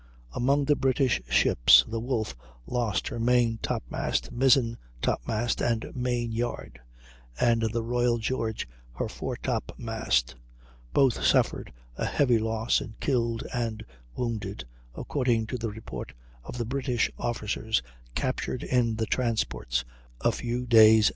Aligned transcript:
Among 0.33 0.65
the 0.65 0.75
British 0.75 1.21
ships, 1.29 1.85
the 1.87 1.99
Wolfe 1.99 2.35
lost 2.65 3.09
her 3.09 3.19
main 3.19 3.59
top 3.61 3.83
mast, 3.87 4.31
mizzen 4.31 4.79
top 4.99 5.21
mast, 5.27 5.61
and 5.61 5.95
main 5.95 6.31
yard, 6.31 6.79
and 7.39 7.61
the 7.61 7.83
Royal 7.83 8.17
George 8.17 8.67
her 8.95 9.07
foretop 9.07 9.73
mast; 9.77 10.33
both 10.91 11.23
suffered 11.23 11.71
a 11.97 12.05
heavy 12.07 12.39
loss 12.39 12.81
in 12.81 12.95
killed 12.99 13.43
and 13.53 13.85
wounded, 14.15 14.65
according 14.95 15.45
to 15.45 15.57
the 15.59 15.69
report 15.69 16.13
of 16.43 16.57
the 16.57 16.65
British 16.65 17.11
officers 17.19 17.83
captured 18.15 18.63
in 18.63 18.95
the 18.95 19.05
transports 19.05 19.85
a 20.21 20.31
few 20.31 20.65
days 20.65 21.09
afterward. 21.09 21.09